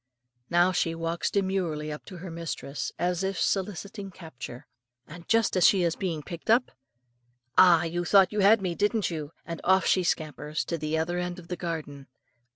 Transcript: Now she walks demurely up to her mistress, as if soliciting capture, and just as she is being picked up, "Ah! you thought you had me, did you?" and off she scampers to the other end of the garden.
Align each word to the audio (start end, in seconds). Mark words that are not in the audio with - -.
Now 0.49 0.71
she 0.71 0.95
walks 0.95 1.29
demurely 1.29 1.91
up 1.91 2.05
to 2.05 2.17
her 2.17 2.31
mistress, 2.31 2.91
as 2.97 3.23
if 3.23 3.39
soliciting 3.39 4.09
capture, 4.09 4.65
and 5.05 5.27
just 5.27 5.55
as 5.55 5.67
she 5.67 5.83
is 5.83 5.95
being 5.95 6.23
picked 6.23 6.49
up, 6.49 6.71
"Ah! 7.55 7.83
you 7.83 8.03
thought 8.03 8.31
you 8.33 8.39
had 8.39 8.63
me, 8.63 8.73
did 8.73 9.11
you?" 9.11 9.31
and 9.45 9.61
off 9.63 9.85
she 9.85 10.01
scampers 10.03 10.65
to 10.65 10.79
the 10.79 10.97
other 10.97 11.19
end 11.19 11.37
of 11.37 11.49
the 11.49 11.55
garden. 11.55 12.07